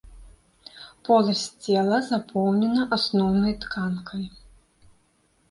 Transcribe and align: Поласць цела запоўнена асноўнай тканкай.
Поласць 1.09 1.43
цела 1.65 1.99
запоўнена 2.07 2.87
асноўнай 2.99 3.53
тканкай. 3.67 4.27